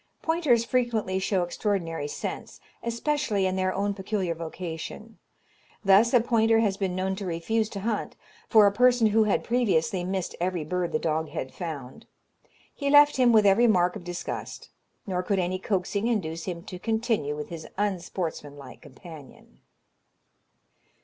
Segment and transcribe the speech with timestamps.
[0.23, 5.19] Pointers frequently show extraordinary sense, especially in their own peculiar vocation.
[5.85, 8.15] Thus a pointer has been known to refuse to hunt
[8.49, 12.07] for a person who had previously missed every bird the dog had found.
[12.73, 14.71] He left him with every mark of disgust,
[15.05, 19.59] nor could any coaxing induce him to continue with his unsportsman like companion.